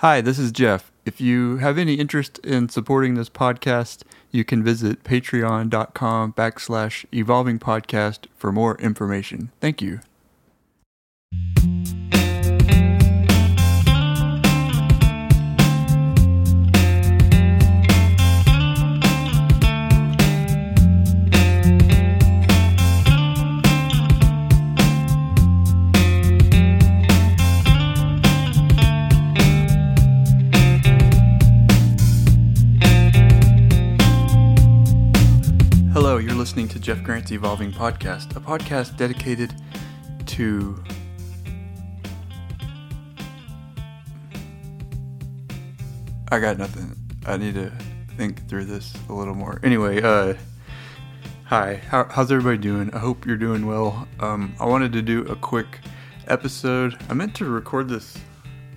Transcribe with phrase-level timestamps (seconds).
[0.00, 0.90] Hi, this is Jeff.
[1.04, 7.58] If you have any interest in supporting this podcast, you can visit patreon.com backslash evolving
[7.58, 9.50] podcast for more information.
[9.60, 10.00] Thank you.
[36.02, 39.54] Hello, you're listening to Jeff Grant's Evolving Podcast, a podcast dedicated
[40.28, 40.82] to.
[46.32, 46.96] I got nothing.
[47.26, 47.70] I need to
[48.16, 49.60] think through this a little more.
[49.62, 50.36] Anyway, uh,
[51.44, 52.90] hi, How, how's everybody doing?
[52.94, 54.08] I hope you're doing well.
[54.20, 55.80] Um, I wanted to do a quick
[56.28, 56.98] episode.
[57.10, 58.16] I meant to record this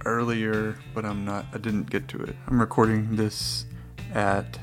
[0.04, 1.46] earlier, but I'm not.
[1.54, 2.36] I didn't get to it.
[2.48, 3.66] I'm recording this
[4.14, 4.60] at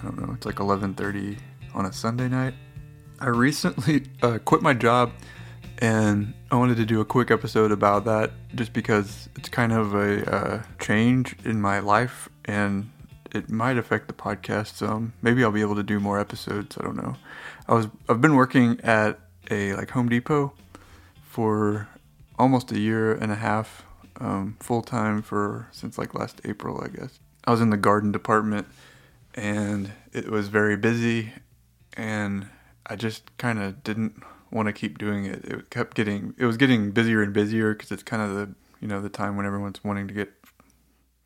[0.00, 0.32] I don't know.
[0.32, 1.38] It's like 11:30
[1.78, 2.54] on a Sunday night.
[3.20, 5.12] I recently uh, quit my job,
[5.78, 9.94] and I wanted to do a quick episode about that, just because it's kind of
[9.94, 12.90] a uh, change in my life, and
[13.32, 15.12] it might affect the podcast some.
[15.22, 16.76] Maybe I'll be able to do more episodes.
[16.78, 17.16] I don't know.
[17.68, 19.20] I was I've been working at
[19.50, 20.52] a like Home Depot
[21.22, 21.88] for
[22.38, 23.84] almost a year and a half,
[24.20, 27.20] um, full time for since like last April, I guess.
[27.44, 28.66] I was in the garden department
[29.34, 31.32] and it was very busy
[31.98, 32.46] and
[32.86, 35.44] I just kind of didn't want to keep doing it.
[35.44, 38.88] It kept getting it was getting busier and busier cuz it's kind of the, you
[38.88, 40.32] know, the time when everyone's wanting to get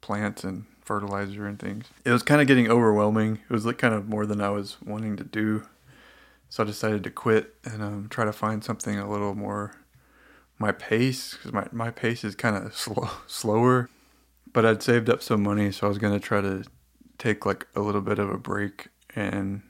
[0.00, 1.87] plants and fertilizer and things.
[2.05, 3.39] It was kind of getting overwhelming.
[3.48, 5.65] It was like kind of more than I was wanting to do.
[6.48, 9.77] So I decided to quit and um, try to find something a little more
[10.59, 13.91] my pace cuz my my pace is kind of slow slower.
[14.55, 16.65] But I'd saved up some money, so I was going to try to
[17.17, 19.62] take like a little bit of a break and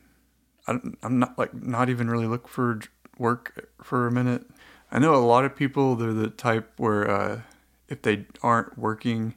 [0.67, 2.81] I'm, not like not even really look for
[3.19, 4.45] work for a minute.
[4.91, 7.41] I know a lot of people they're the type where uh,
[7.89, 9.35] if they aren't working,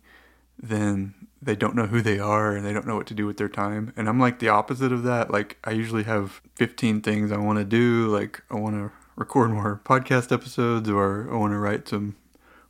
[0.62, 3.38] then they don't know who they are and they don't know what to do with
[3.38, 3.94] their time.
[3.96, 5.32] And I'm like the opposite of that.
[5.32, 8.08] Like I usually have 15 things I want to do.
[8.08, 12.16] Like I want to record more podcast episodes or I want to write some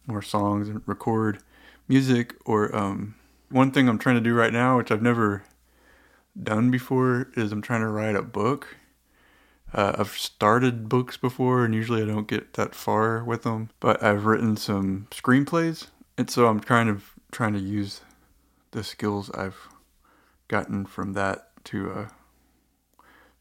[0.08, 1.40] more songs and record
[1.88, 3.16] music or um
[3.50, 5.44] one thing I'm trying to do right now, which I've never
[6.42, 8.78] done before, is I'm trying to write a book.
[9.74, 13.70] Uh, I've started books before, and usually I don't get that far with them.
[13.80, 15.88] But I've written some screenplays,
[16.18, 18.02] and so I'm kind of trying to use
[18.72, 19.68] the skills I've
[20.48, 22.08] gotten from that to uh,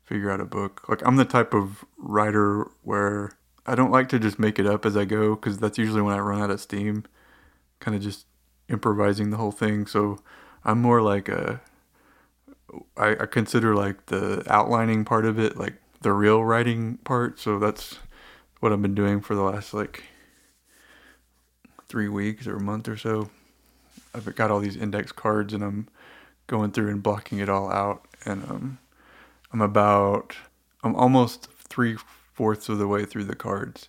[0.03, 0.89] figure out a book.
[0.89, 3.33] Like I'm the type of writer where
[3.67, 6.15] I don't like to just make it up as I go, because that's usually when
[6.15, 7.05] I run out of steam.
[7.81, 8.27] Kind of just
[8.69, 9.87] improvising the whole thing.
[9.87, 10.19] So
[10.65, 11.61] I'm more like a
[12.97, 17.39] I, I consider like the outlining part of it like the real writing part.
[17.39, 17.99] So that's
[18.61, 20.05] what I've been doing for the last like
[21.89, 23.31] three weeks or a month or so.
[24.15, 25.89] I've got all these index cards and I'm
[26.47, 28.07] going through and blocking it all out.
[28.25, 28.79] And um,
[29.53, 30.35] I'm about
[30.83, 31.97] I'm almost three
[32.33, 33.89] fourths of the way through the cards,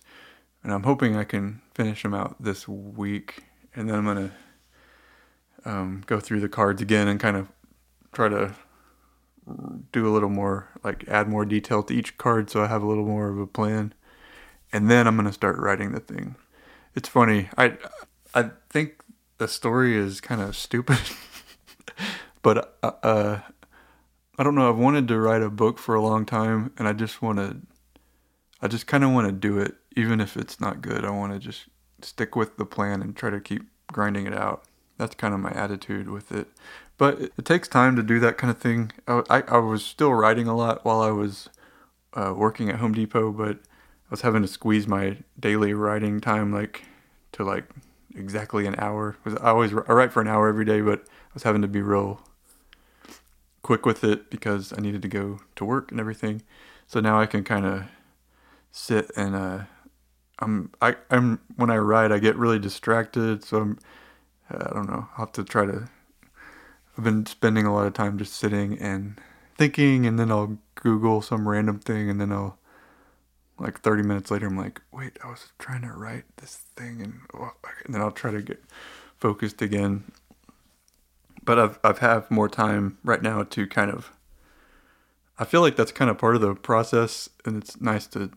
[0.62, 3.44] and I'm hoping I can finish them out this week.
[3.74, 4.32] And then I'm gonna
[5.64, 7.48] um, go through the cards again and kind of
[8.12, 8.54] try to
[9.92, 12.86] do a little more, like add more detail to each card so I have a
[12.86, 13.94] little more of a plan.
[14.72, 16.36] And then I'm going to start writing the thing.
[16.94, 17.48] It's funny.
[17.56, 17.76] I
[18.34, 19.02] I think
[19.38, 20.98] the story is kind of stupid.
[22.42, 23.40] but uh, uh,
[24.38, 24.68] I don't know.
[24.68, 27.58] I've wanted to write a book for a long time and I just want to
[28.60, 31.04] I just kind of want to do it even if it's not good.
[31.04, 31.66] I want to just
[32.02, 34.64] stick with the plan and try to keep grinding it out
[34.98, 36.48] that's kind of my attitude with it.
[36.98, 38.90] But it, takes time to do that kind of thing.
[39.06, 41.50] I, I, was still writing a lot while I was
[42.14, 46.52] uh, working at Home Depot, but I was having to squeeze my daily writing time
[46.52, 46.84] like
[47.32, 47.64] to like
[48.14, 49.16] exactly an hour.
[49.22, 51.68] Because I always I write for an hour every day, but I was having to
[51.68, 52.22] be real
[53.62, 56.42] quick with it because I needed to go to work and everything.
[56.86, 57.84] So now I can kind of
[58.70, 59.58] sit and uh,
[60.38, 63.78] I'm I I'm when I write I get really distracted, so I'm
[64.50, 65.08] I don't know.
[65.12, 65.88] I'll have to try to.
[66.96, 69.20] I've been spending a lot of time just sitting and
[69.56, 72.58] thinking, and then I'll Google some random thing, and then I'll,
[73.58, 77.20] like 30 minutes later, I'm like, wait, I was trying to write this thing, and,
[77.34, 77.52] oh,
[77.84, 78.62] and then I'll try to get
[79.18, 80.10] focused again.
[81.44, 84.10] But I've I've have more time right now to kind of.
[85.38, 88.30] I feel like that's kind of part of the process, and it's nice to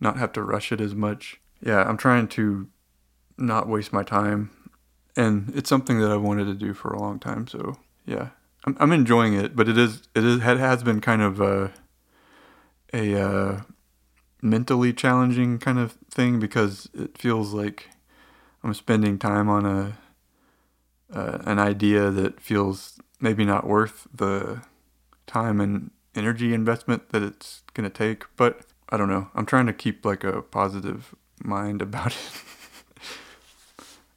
[0.00, 1.40] not have to rush it as much.
[1.60, 2.68] Yeah, I'm trying to
[3.36, 4.50] not waste my time
[5.16, 7.46] and it's something that I've wanted to do for a long time.
[7.46, 8.30] So yeah,
[8.64, 11.72] I'm, I'm enjoying it, but it is it is it has been kind of a
[12.92, 13.60] a uh,
[14.40, 17.90] mentally challenging kind of thing because it feels like
[18.62, 19.98] I'm spending time on a
[21.12, 24.62] uh, an idea that feels maybe not worth the
[25.26, 28.24] time and energy investment that it's gonna take.
[28.36, 29.30] But I don't know.
[29.34, 32.32] I'm trying to keep like a positive mind about it.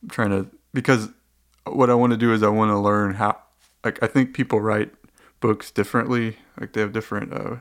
[0.03, 1.09] I'm trying to because
[1.65, 3.37] what I want to do is I want to learn how.
[3.83, 4.91] Like I think people write
[5.39, 6.37] books differently.
[6.59, 7.33] Like they have different.
[7.33, 7.55] Uh,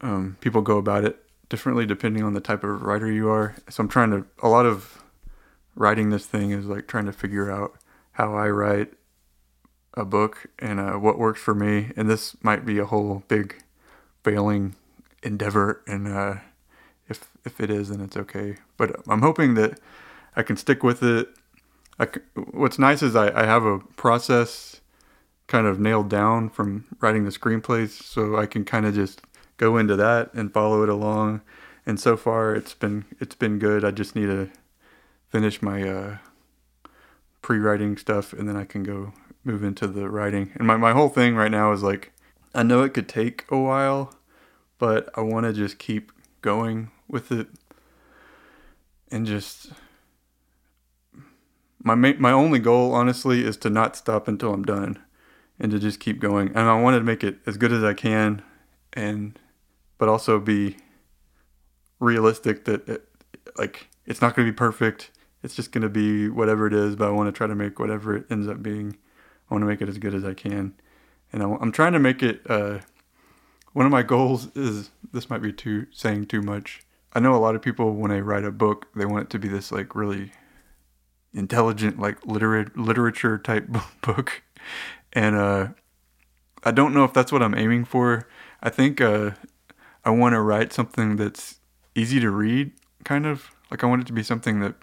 [0.00, 3.56] um, people go about it differently depending on the type of writer you are.
[3.68, 4.26] So I'm trying to.
[4.42, 5.02] A lot of
[5.74, 7.74] writing this thing is like trying to figure out
[8.12, 8.92] how I write
[9.94, 11.90] a book and uh, what works for me.
[11.96, 13.62] And this might be a whole big
[14.22, 14.76] failing
[15.22, 15.82] endeavor.
[15.86, 16.34] And uh,
[17.08, 18.56] if if it is, then it's okay.
[18.76, 19.78] But I'm hoping that
[20.36, 21.28] I can stick with it.
[22.00, 22.08] I,
[22.52, 24.80] what's nice is I, I have a process
[25.46, 29.20] kind of nailed down from writing the screenplays, so I can kind of just
[29.58, 31.42] go into that and follow it along.
[31.84, 33.84] And so far, it's been it's been good.
[33.84, 34.48] I just need to
[35.28, 36.18] finish my uh,
[37.42, 39.12] pre-writing stuff, and then I can go
[39.44, 40.52] move into the writing.
[40.54, 42.12] And my my whole thing right now is like,
[42.54, 44.14] I know it could take a while,
[44.78, 47.48] but I want to just keep going with it
[49.10, 49.72] and just
[51.82, 54.98] my my only goal honestly is to not stop until I'm done
[55.58, 56.48] and to just keep going.
[56.48, 58.42] And I want to make it as good as I can
[58.92, 59.38] and
[59.98, 60.78] but also be
[61.98, 63.08] realistic that it,
[63.56, 65.10] like it's not going to be perfect.
[65.42, 67.78] It's just going to be whatever it is but I want to try to make
[67.78, 68.96] whatever it ends up being.
[69.50, 70.74] I want to make it as good as I can.
[71.32, 72.80] And I, am trying to make it uh,
[73.72, 76.82] one of my goals is this might be too saying too much.
[77.12, 79.38] I know a lot of people when they write a book they want it to
[79.38, 80.32] be this like really
[81.34, 83.68] intelligent like literate literature type
[84.02, 84.42] book.
[85.12, 85.68] And uh
[86.62, 88.28] i don't know if that's what i'm aiming for.
[88.62, 89.32] I think uh
[90.04, 91.60] i want to write something that's
[91.94, 92.72] easy to read
[93.04, 93.50] kind of.
[93.70, 94.74] Like i want it to be something that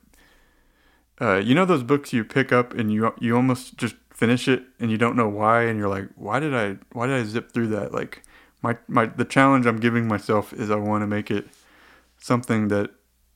[1.20, 4.64] uh you know those books you pick up and you you almost just finish it
[4.80, 7.52] and you don't know why and you're like why did i why did i zip
[7.52, 7.94] through that?
[7.94, 8.24] Like
[8.62, 11.48] my my the challenge i'm giving myself is i want to make it
[12.18, 12.90] something that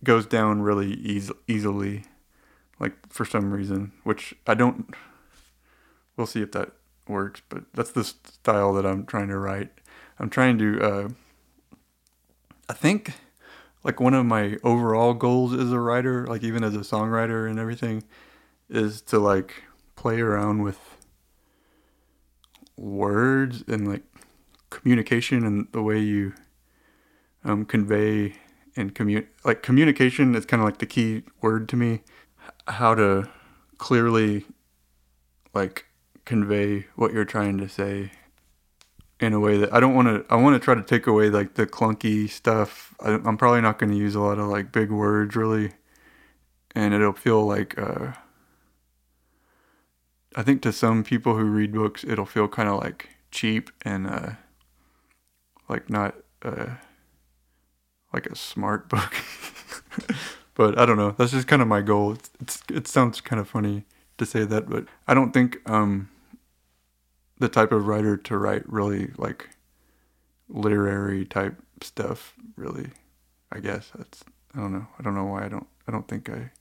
[0.04, 2.04] goes down really easy, easily
[2.82, 4.94] like for some reason, which I don't.
[6.18, 6.72] We'll see if that
[7.08, 9.70] works, but that's the style that I'm trying to write.
[10.20, 10.82] I'm trying to.
[10.82, 11.10] Uh,
[12.68, 13.14] I think,
[13.84, 17.60] like one of my overall goals as a writer, like even as a songwriter and
[17.60, 18.04] everything,
[18.68, 19.64] is to like
[19.96, 20.80] play around with
[22.76, 24.04] words and like
[24.72, 26.34] communication and the way you
[27.44, 28.34] um, convey
[28.76, 32.02] and commute like communication is kind of like the key word to me
[32.68, 33.30] how to
[33.78, 34.46] clearly
[35.54, 35.86] like
[36.26, 38.12] convey what you're trying to say
[39.20, 40.26] in a way that I don't want to.
[40.34, 42.96] I want to try to take away like the clunky stuff.
[43.00, 45.72] I, am probably not going to use a lot of like big words really,
[46.74, 47.78] and it'll feel like.
[47.78, 48.14] Uh,
[50.34, 54.08] I think to some people who read books, it'll feel kind of like cheap and
[54.08, 54.32] uh,
[55.68, 56.76] like not uh,
[58.14, 59.14] like a smart book.
[60.62, 61.16] But I don't know.
[61.18, 62.12] That's just kind of my goal.
[62.12, 63.84] It's, it's it sounds kind of funny
[64.20, 66.12] to say that, but I don't think um
[67.40, 69.50] the type of writer to write really like
[70.48, 72.90] literary type stuff really.
[73.52, 74.86] I guess that's I don't know.
[75.00, 76.52] I don't know why I don't I don't think I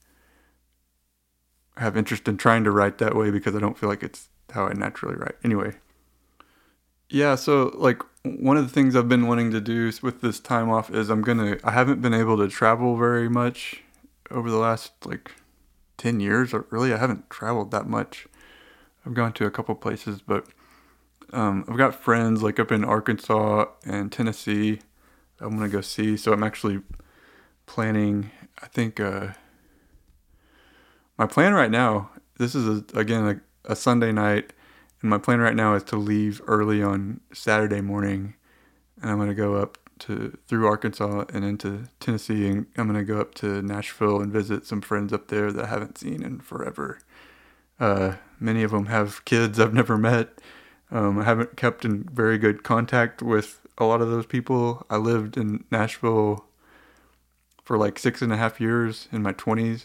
[1.77, 4.65] have interest in trying to write that way because I don't feel like it's how
[4.65, 5.37] I naturally write.
[5.45, 5.75] Anyway.
[7.11, 10.71] Yeah, so like one of the things I've been wanting to do with this time
[10.71, 11.59] off is I'm gonna.
[11.63, 13.83] I haven't been able to travel very much
[14.31, 15.33] over the last like
[15.97, 16.53] ten years.
[16.71, 18.27] Really, I haven't traveled that much.
[19.05, 20.47] I've gone to a couple places, but
[21.33, 24.81] um, I've got friends like up in Arkansas and Tennessee.
[25.41, 26.17] I'm gonna go see.
[26.17, 26.81] So I'm actually
[27.67, 28.31] planning.
[28.63, 29.29] I think uh,
[31.17, 32.11] my plan right now.
[32.39, 34.55] This is a, again a, a Sunday night
[35.01, 38.35] and my plan right now is to leave early on Saturday morning,
[39.01, 43.21] and I'm gonna go up to through Arkansas and into Tennessee, and I'm gonna go
[43.21, 46.99] up to Nashville and visit some friends up there that I haven't seen in forever.
[47.79, 50.39] Uh, many of them have kids I've never met.
[50.91, 54.85] Um, I haven't kept in very good contact with a lot of those people.
[54.91, 56.45] I lived in Nashville
[57.65, 59.85] for like six and a half years in my 20s.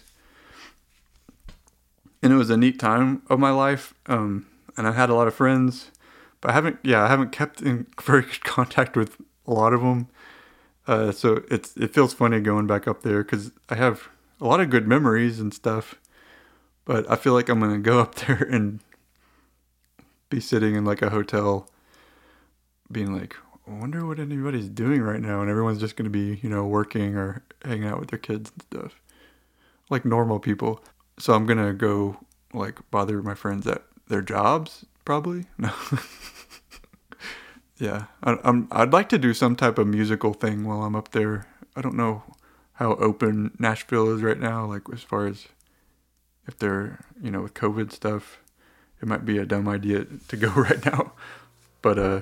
[2.22, 3.94] And it was a neat time of my life.
[4.08, 5.92] Um, and I've had a lot of friends,
[6.42, 6.80] but I haven't.
[6.84, 10.08] Yeah, I haven't kept in very good contact with a lot of them.
[10.88, 14.10] Uh, so it's it feels funny going back up there because I have
[14.42, 15.96] a lot of good memories and stuff,
[16.86, 18.80] But I feel like I'm gonna go up there and
[20.30, 21.68] be sitting in like a hotel,
[22.92, 23.36] being like,
[23.68, 27.16] I wonder what anybody's doing right now, and everyone's just gonna be, you know, working
[27.16, 29.02] or hanging out with their kids and stuff,
[29.90, 30.84] like normal people.
[31.20, 32.18] So I'm gonna go
[32.54, 35.46] like bother my friends at their jobs, probably.
[35.58, 35.72] No.
[37.78, 38.68] Yeah, I, I'm.
[38.72, 41.48] I'd like to do some type of musical thing while I'm up there.
[41.76, 42.24] I don't know
[42.74, 45.48] how open Nashville is right now, like as far as
[46.48, 48.40] if they're, you know, with COVID stuff,
[49.02, 51.14] it might be a dumb idea to go right now.
[51.82, 52.22] But uh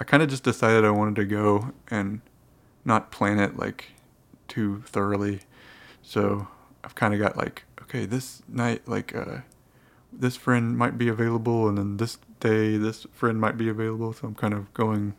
[0.00, 2.20] I kind of just decided I wanted to go and
[2.84, 3.92] not plan it like
[4.46, 5.40] too thoroughly.
[6.02, 6.48] So
[6.84, 9.38] I've kind of got like, okay, this night, like, uh,
[10.12, 14.12] this friend might be available, and then this day, this friend might be available.
[14.12, 15.14] So I'm kind of going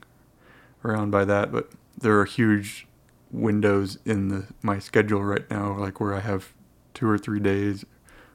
[0.83, 1.51] around by that.
[1.51, 2.87] But there are huge
[3.31, 6.53] windows in the my schedule right now, like where I have
[6.93, 7.85] two or three days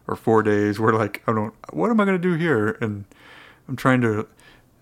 [0.06, 2.78] or four days where like I don't, what am I gonna do here?
[2.80, 3.04] And
[3.68, 4.28] I'm trying to.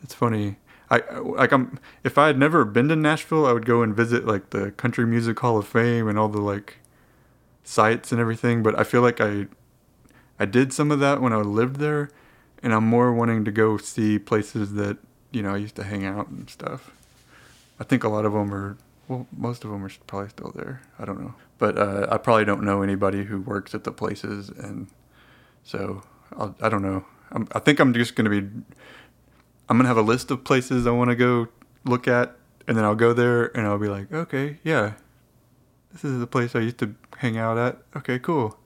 [0.03, 0.57] It's funny.
[0.91, 4.27] I like I'm if I had never been to Nashville, I would go and visit
[4.27, 6.79] like the Country Music Hall of Fame and all the like
[7.65, 8.63] sites and everything.
[8.63, 9.47] But I feel like I
[10.39, 12.11] I did some of that when I lived there,
[12.63, 14.99] and I'm more wanting to go see places that
[15.31, 16.91] you know I used to hang out and stuff.
[17.81, 18.77] I think a lot of them are
[19.09, 20.83] well, most of them are probably still there.
[20.99, 24.49] I don't know, but uh, I probably don't know anybody who works at the places,
[24.49, 24.89] and
[25.65, 26.03] so
[26.37, 27.05] I'll, I do not know.
[27.31, 28.49] I'm, I think I'm just gonna be
[29.69, 31.49] I'm gonna have a list of places I want to go
[31.85, 32.37] look at,
[32.69, 34.93] and then I'll go there and I'll be like, okay, yeah,
[35.93, 37.79] this is the place I used to hang out at.
[37.97, 38.59] Okay, cool,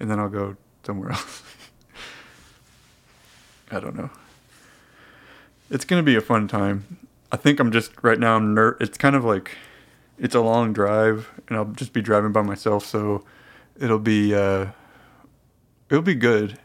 [0.00, 1.42] and then I'll go somewhere else.
[3.72, 4.10] I don't know.
[5.70, 6.98] It's gonna be a fun time.
[7.30, 8.36] I think I'm just right now.
[8.36, 9.56] I'm ner- It's kind of like
[10.18, 13.24] it's a long drive, and I'll just be driving by myself, so
[13.80, 14.66] it'll be uh,
[15.90, 16.58] it'll be good.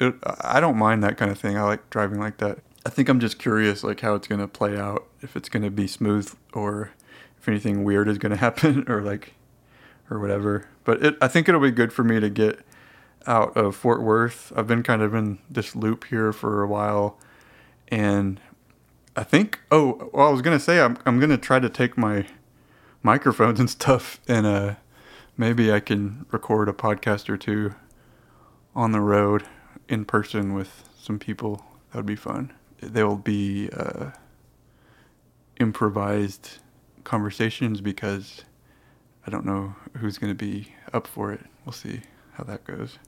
[0.00, 1.56] It, I don't mind that kind of thing.
[1.58, 2.58] I like driving like that.
[2.86, 5.06] I think I'm just curious, like how it's gonna play out.
[5.20, 6.90] If it's gonna be smooth, or
[7.40, 9.34] if anything weird is gonna happen, or like,
[10.08, 10.68] or whatever.
[10.84, 12.60] But it, I think it'll be good for me to get
[13.26, 14.52] out of Fort Worth.
[14.56, 17.18] I've been kind of in this loop here for a while,
[17.88, 18.40] and
[19.16, 19.60] I think.
[19.70, 22.26] Oh, well, I was gonna say I'm I'm gonna try to take my
[23.02, 24.74] microphones and stuff, and uh,
[25.36, 27.74] maybe I can record a podcast or two
[28.74, 29.44] on the road
[29.88, 31.64] in person with some people.
[31.90, 32.52] That would be fun
[32.82, 34.10] They'll be uh,
[35.60, 36.58] improvised
[37.04, 38.42] conversations because
[39.24, 41.40] I don't know who's going to be up for it.
[41.64, 42.00] We'll see
[42.32, 42.98] how that goes.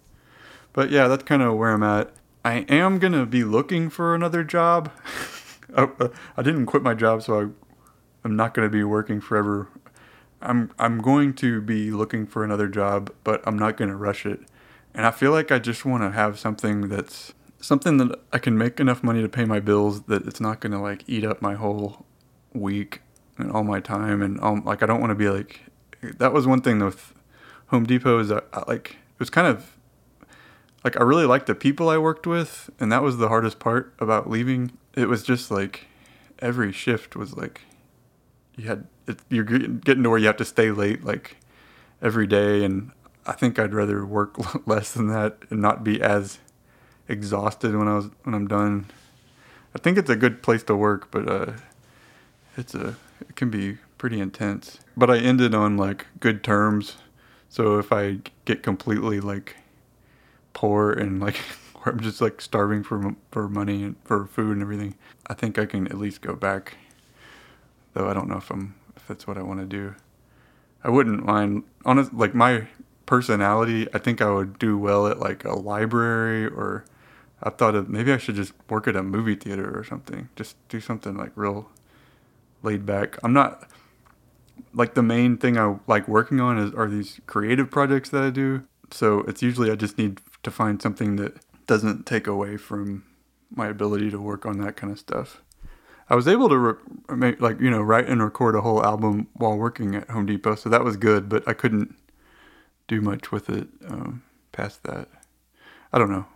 [0.74, 2.12] But yeah, that's kind of where I'm at.
[2.44, 4.92] I am going to be looking for another job.
[5.76, 5.88] I,
[6.36, 7.46] I didn't quit my job, so I,
[8.22, 9.68] I'm not going to be working forever.
[10.42, 14.26] I'm I'm going to be looking for another job, but I'm not going to rush
[14.26, 14.40] it.
[14.92, 18.58] And I feel like I just want to have something that's something that I can
[18.58, 21.40] make enough money to pay my bills that it's not going to like eat up
[21.40, 22.04] my whole
[22.52, 23.00] week
[23.38, 25.60] and all my time and all, like I don't want to be like
[26.18, 27.14] that was one thing with
[27.68, 29.73] Home Depot is that I, like it was kind of
[30.84, 33.94] like I really liked the people I worked with and that was the hardest part
[33.98, 34.72] about leaving.
[34.94, 35.86] It was just like
[36.38, 37.62] every shift was like
[38.56, 41.38] you had it, you're getting to where you have to stay late like
[42.02, 42.92] every day and
[43.26, 44.36] I think I'd rather work
[44.66, 46.38] less than that and not be as
[47.08, 48.86] exhausted when I was when I'm done.
[49.74, 51.52] I think it's a good place to work, but uh,
[52.56, 54.78] it's a it can be pretty intense.
[54.96, 56.96] But I ended on like good terms,
[57.48, 59.56] so if I get completely like
[60.54, 61.38] poor and like
[61.84, 64.94] I'm just like starving for for money and for food and everything,
[65.26, 66.78] I think I can at least go back.
[67.92, 69.94] Though I don't know if I'm if that's what I want to do.
[70.82, 72.68] I wouldn't mind honest like my
[73.06, 73.86] personality.
[73.92, 76.84] I think I would do well at like a library or
[77.42, 80.30] I thought of maybe I should just work at a movie theater or something.
[80.36, 81.68] Just do something like real
[82.62, 83.18] laid back.
[83.22, 83.68] I'm not
[84.72, 88.30] like the main thing I like working on is are these creative projects that I
[88.30, 88.64] do.
[88.90, 91.36] So it's usually I just need to find something that
[91.66, 93.04] doesn't take away from
[93.50, 95.42] my ability to work on that kind of stuff.
[96.08, 99.28] I was able to re- make, like you know write and record a whole album
[99.34, 101.28] while working at Home Depot, so that was good.
[101.28, 101.94] But I couldn't
[102.88, 104.22] do much with it um,
[104.52, 105.08] past that.
[105.92, 106.26] I don't know.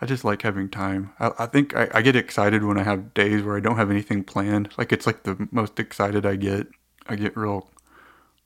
[0.00, 1.12] I just like having time.
[1.18, 3.90] I, I think I, I, get excited when I have days where I don't have
[3.90, 4.70] anything planned.
[4.76, 6.68] Like it's like the most excited I get.
[7.06, 7.70] I get real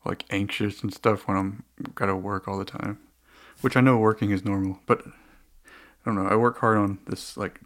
[0.04, 2.98] like anxious and stuff when I'm gotta work all the time,
[3.60, 5.10] which I know working is normal, but I
[6.04, 6.26] don't know.
[6.26, 7.60] I work hard on this like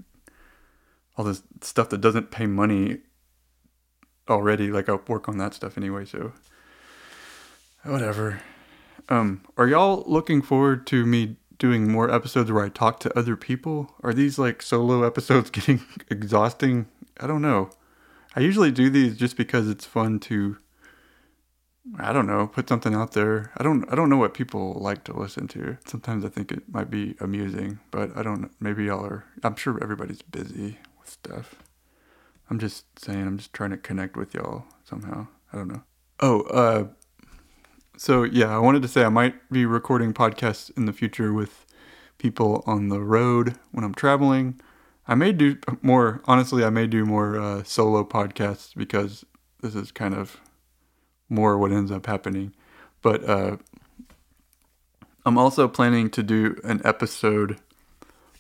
[1.17, 2.99] all this stuff that doesn't pay money
[4.29, 4.71] already.
[4.71, 6.33] Like I work on that stuff anyway, so
[7.85, 8.41] whatever.
[9.09, 13.37] Um, are y'all looking forward to me doing more episodes where I talk to other
[13.37, 13.95] people.
[14.03, 16.87] Are these like solo episodes getting exhausting?
[17.21, 17.71] I don't know.
[18.37, 20.59] I usually do these just because it's fun to
[21.99, 23.53] I don't know, put something out there.
[23.57, 25.77] I don't I don't know what people like to listen to.
[25.87, 29.79] Sometimes I think it might be amusing, but I don't maybe y'all are I'm sure
[29.83, 31.57] everybody's busy with stuff.
[32.49, 35.27] I'm just saying I'm just trying to connect with y'all somehow.
[35.53, 35.83] I don't know.
[36.21, 36.87] Oh, uh
[37.97, 41.67] so yeah, I wanted to say I might be recording podcasts in the future with
[42.17, 44.59] people on the road when I'm traveling.
[45.07, 49.27] I may do more honestly, I may do more uh, solo podcasts because
[49.61, 50.41] this is kind of
[51.29, 52.53] more what ends up happening.
[53.03, 53.57] But uh,
[55.27, 57.59] I'm also planning to do an episode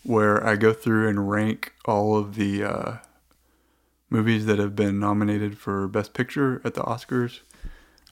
[0.03, 2.97] where I go through and rank all of the uh,
[4.11, 7.41] movies that have been nominated for Best Picture at the Oscars.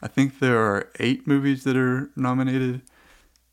[0.00, 2.82] I think there are eight movies that are nominated,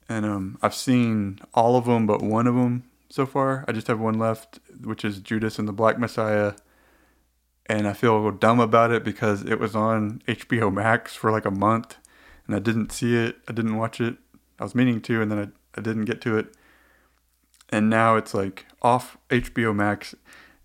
[0.07, 3.65] and um, I've seen all of them but one of them so far.
[3.67, 6.53] I just have one left, which is Judas and the Black Messiah
[7.69, 11.51] and I feel dumb about it because it was on HBO Max for like a
[11.51, 11.97] month
[12.49, 13.37] and I didn't see it.
[13.47, 14.17] I didn't watch it.
[14.59, 16.47] I was meaning to, and then I, I didn't get to it.
[17.69, 20.15] And now it's like off HBO Max,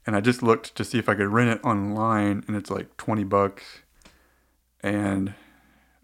[0.07, 2.97] and I just looked to see if I could rent it online, and it's like
[2.97, 3.83] 20 bucks.
[4.83, 5.35] And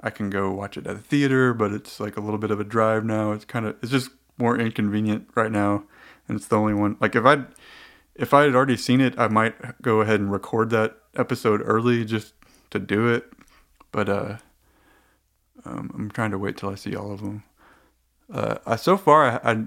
[0.03, 2.61] I can go watch it at the theater, but it's like a little bit of
[2.61, 3.33] a drive now.
[3.33, 5.85] It's kind of, it's just more inconvenient right now.
[6.29, 7.47] And it's the only one, like if I'd,
[8.15, 12.05] if I had already seen it, I might go ahead and record that episode early
[12.05, 12.35] just
[12.71, 13.31] to do it.
[13.93, 14.37] But uh,
[15.65, 17.43] um, I'm trying to wait till I see all of them.
[18.33, 19.65] Uh, I, so far, I, I,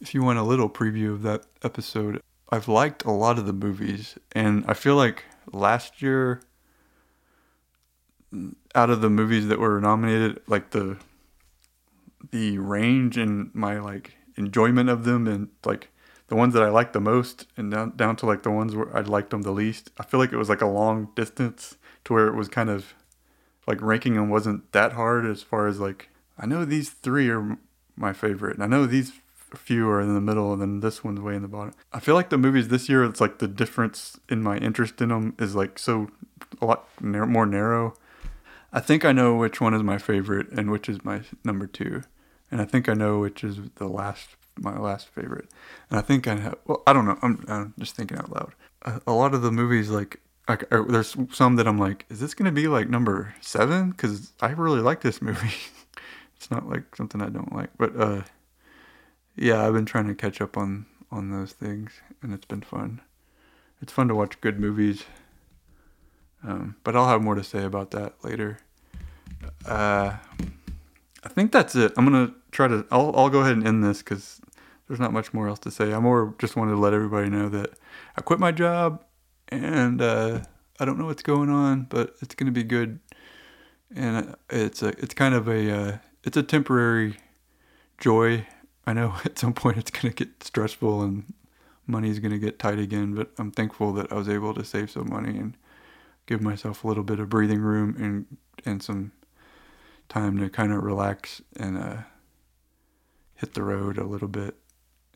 [0.00, 2.20] if you want a little preview of that episode,
[2.50, 6.42] I've liked a lot of the movies, and I feel like last year,
[8.74, 10.96] out of the movies that were nominated, like the
[12.30, 15.90] the range and my like enjoyment of them and like
[16.28, 18.94] the ones that I liked the most and down, down to like the ones where
[18.96, 19.90] I liked them the least.
[19.98, 22.94] I feel like it was like a long distance to where it was kind of
[23.66, 27.58] like ranking them wasn't that hard as far as like I know these three are
[27.96, 29.12] my favorite and I know these
[29.56, 31.74] few are in the middle and then this one's way in the bottom.
[31.92, 35.08] I feel like the movies this year it's like the difference in my interest in
[35.08, 36.08] them is like so
[36.60, 37.94] a lot more narrow.
[38.70, 42.02] I think I know which one is my favorite and which is my number 2.
[42.50, 45.48] And I think I know which is the last my last favorite.
[45.90, 47.18] And I think I have, well, I don't know.
[47.22, 48.54] I'm, I'm just thinking out loud.
[48.82, 50.20] A, a lot of the movies, like,
[50.70, 53.90] there's some that I'm like, is this going to be like number seven?
[53.90, 55.54] Because I really like this movie.
[56.36, 57.70] it's not like something I don't like.
[57.76, 58.22] But uh,
[59.36, 61.92] yeah, I've been trying to catch up on, on those things,
[62.22, 63.02] and it's been fun.
[63.82, 65.04] It's fun to watch good movies.
[66.42, 68.58] Um, but I'll have more to say about that later.
[69.66, 70.16] Uh,
[71.24, 71.92] I think that's it.
[71.96, 72.86] I'm gonna try to.
[72.90, 74.40] I'll I'll go ahead and end this because
[74.88, 75.92] there's not much more else to say.
[75.92, 77.74] I more just wanted to let everybody know that
[78.16, 79.04] I quit my job
[79.48, 80.40] and uh,
[80.80, 82.98] I don't know what's going on, but it's going to be good.
[83.94, 87.16] And it's a it's kind of a uh, it's a temporary
[87.98, 88.46] joy.
[88.86, 91.32] I know at some point it's going to get stressful and
[91.86, 94.90] money's going to get tight again, but I'm thankful that I was able to save
[94.90, 95.56] some money and
[96.26, 99.12] give myself a little bit of breathing room and and some
[100.08, 101.96] time to kind of relax and uh,
[103.34, 104.56] hit the road a little bit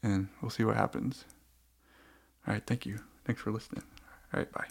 [0.02, 1.24] and we'll see what happens.
[2.46, 3.00] All right, thank you.
[3.24, 3.84] Thanks for listening.
[4.32, 4.66] All right, bye.